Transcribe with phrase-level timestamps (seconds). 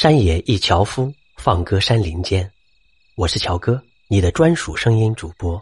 [0.00, 2.48] 山野一樵夫，放歌山林间。
[3.16, 5.60] 我是乔哥，你的专属声音主播。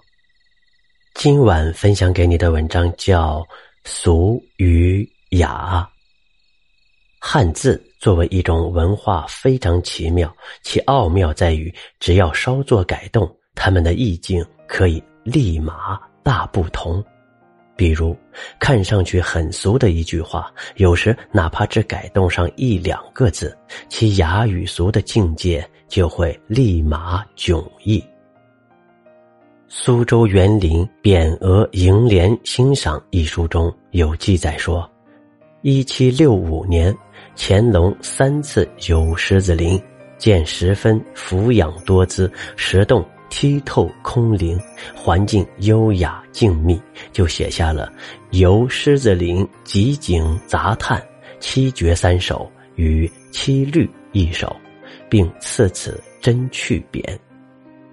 [1.14, 3.40] 今晚分享给你的文章叫
[3.82, 5.80] 《俗与雅》。
[7.18, 10.30] 汉字作为一种文化，非常奇妙，
[10.62, 17.02] 其奥妙在于，只要稍作改动，它们的意境可以立马大不同。
[17.76, 18.16] 比如，
[18.58, 23.56] 看上去很俗的一句话，有时哪怕只改动上一两个字，
[23.88, 28.02] 其雅与俗的境界就会立马迥异。
[29.68, 34.88] 苏州园林《匾额楹联欣赏》一书中有记载说，
[35.62, 36.96] 一七六五年，
[37.36, 39.78] 乾隆三次游狮子林，
[40.18, 43.04] 见十分俯仰多姿，石洞。
[43.36, 44.58] 剔透空灵，
[44.94, 46.80] 环境优雅静谧，
[47.12, 47.92] 就写下了
[48.38, 50.98] 《游狮子林集景杂叹》
[51.38, 54.56] 七绝三首与七律一首，
[55.10, 57.04] 并赐此真趣匾。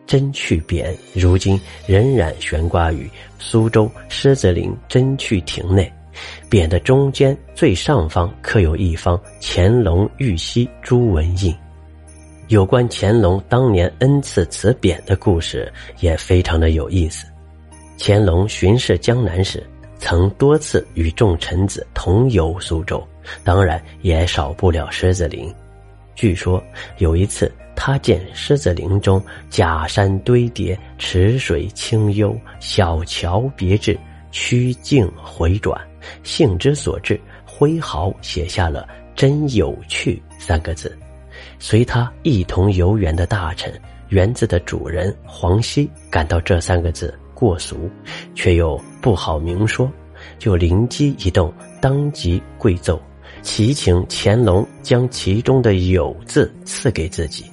[0.05, 5.91] 真趣匾如今仍然悬挂于苏州狮子林真趣亭内，
[6.49, 11.53] 匾的中间最上方刻有一方乾隆玉玺朱文印。
[12.53, 17.25] 有关乾隆当年恩赐此匾的故事也非常的有意思。
[17.97, 23.03] 乾隆巡视江南时，曾多次与众臣子同游苏州，
[23.43, 25.51] 当然也少不了狮子林。
[26.13, 26.63] 据说
[26.99, 33.97] 有一次，他见狮子林中假山堆叠，池水清幽，小桥别致，
[34.31, 35.75] 曲径回转，
[36.21, 38.87] 兴之所至，挥毫写下了
[39.17, 40.95] “真有趣”三个字。
[41.59, 43.73] 随他一同游园的大臣，
[44.09, 47.89] 园子的主人黄熙感到这三个字过俗，
[48.35, 49.91] 却又不好明说，
[50.37, 53.01] 就灵机一动，当即跪奏，
[53.41, 57.45] 祈请乾隆将其中的“有”字赐给自己。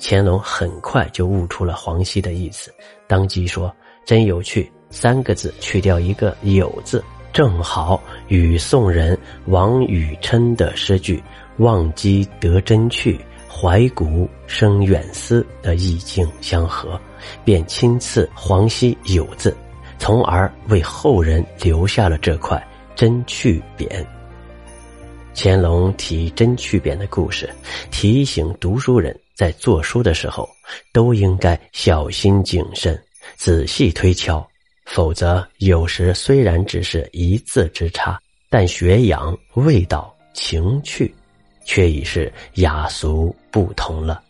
[0.00, 2.72] 乾隆很快就悟出了黄熙的意思，
[3.06, 11.22] 当即说：“真有趣，三个字去掉一个‘有’字，正好与宋人王禹琛的诗句
[11.58, 13.18] ‘忘机得真趣’。”
[13.56, 17.00] 怀古生远思的意境相合，
[17.44, 19.56] 便亲赐黄溪有字，
[19.96, 22.60] 从而为后人留下了这块
[22.96, 24.04] 真趣匾。
[25.36, 27.48] 乾隆提真趣匾的故事，
[27.92, 30.48] 提醒读书人在做书的时候
[30.92, 33.00] 都应该小心谨慎，
[33.36, 34.44] 仔细推敲，
[34.84, 38.20] 否则有时虽然只是一字之差，
[38.50, 41.14] 但学养、味道、情趣。
[41.64, 44.22] 却已是雅俗不同了。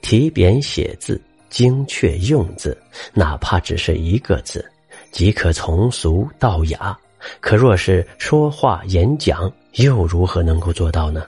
[0.00, 1.20] 提匾写字
[1.50, 2.76] 精确用字，
[3.12, 4.64] 哪怕只是一个字，
[5.10, 6.96] 即可从俗到雅。
[7.40, 11.26] 可若是说话演讲，又如何能够做到呢？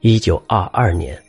[0.00, 1.20] 一九二二年，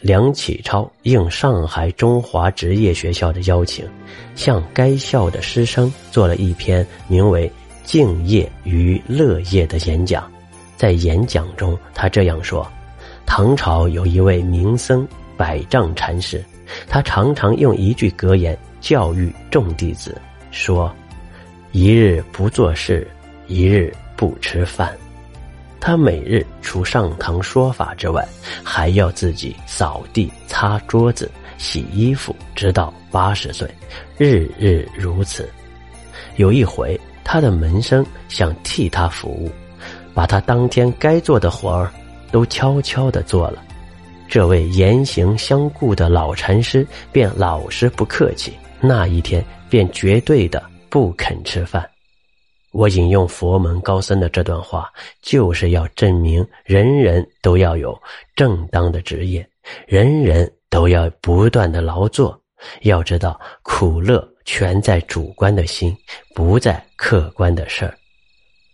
[0.00, 3.84] 梁启超应上海中华职业学校的邀请，
[4.36, 7.48] 向该校的师生做了一篇名为
[7.84, 10.30] 《敬业与乐业》的演讲。
[10.82, 12.66] 在演讲中，他这样说
[13.24, 15.06] ：“唐朝有一位名僧
[15.36, 16.44] 百丈禅师，
[16.88, 20.20] 他常常用一句格言教育众弟子，
[20.50, 20.92] 说
[21.70, 23.08] ：‘一日不做事，
[23.46, 24.92] 一日不吃饭。’
[25.78, 28.26] 他每日除上堂说法之外，
[28.64, 33.72] 还要自己扫地、擦桌子、洗衣服，直到八十岁，
[34.18, 35.48] 日日如此。
[36.38, 39.48] 有一回，他的门生想替他服务。”
[40.14, 41.90] 把他当天该做的活儿
[42.30, 43.62] 都悄悄的做了，
[44.28, 51.88] 这位言行相顾的老禅师便老实不客气，那一天便绝对的不肯吃饭。
[52.70, 54.90] 我引用佛门高僧的这段话，
[55.20, 57.98] 就是要证明人人都要有
[58.34, 59.46] 正当的职业，
[59.86, 62.38] 人人都要不断的劳作。
[62.82, 65.94] 要知道，苦乐全在主观的心，
[66.34, 67.94] 不在客观的事儿。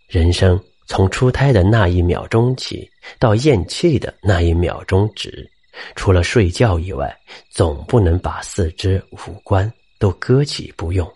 [0.07, 0.57] 人生。
[0.89, 2.89] 从出胎的那一秒钟起，
[3.19, 5.47] 到咽气的那一秒钟止，
[5.95, 7.15] 除了睡觉以外，
[7.51, 11.07] 总不能把四肢五官都搁起不用。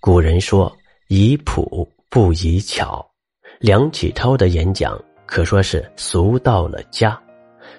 [0.00, 0.76] 古人说
[1.06, 3.08] ：“以朴不以巧。”
[3.60, 7.18] 梁启超的演讲可说是俗到了家。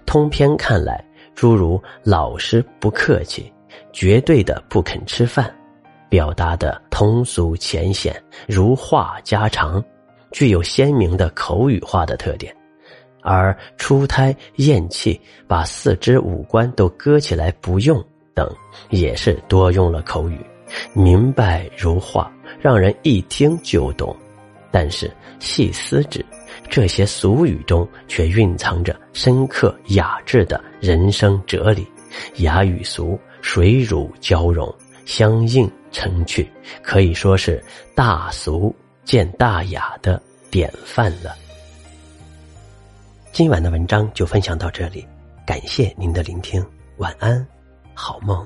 [0.06, 1.04] 通篇看来，
[1.36, 3.52] 诸如老实不客气、
[3.92, 5.54] 绝对的不肯吃饭，
[6.08, 9.84] 表达的通俗浅显，如话家常。
[10.32, 12.56] 具有鲜明的口语化的特点，
[13.22, 18.04] 而出胎、咽气、把四肢五官都搁起来不用
[18.34, 18.50] 等，
[18.90, 20.40] 也是多用了口语，
[20.94, 24.16] 明白如话，让人一听就懂。
[24.70, 25.10] 但是
[25.40, 26.24] 细思之，
[26.70, 31.88] 这些俗语中却蕴藏着深刻雅致的人生哲理，
[32.38, 34.72] 雅与俗水乳交融，
[35.06, 36.48] 相映成趣，
[36.84, 37.64] 可以说是
[37.96, 38.76] 大俗
[39.08, 40.22] 见大雅的
[40.52, 41.34] 典范了。
[43.32, 45.08] 今晚的文章就分享到这里，
[45.46, 46.62] 感谢您的聆听，
[46.98, 47.48] 晚安，
[47.94, 48.46] 好梦。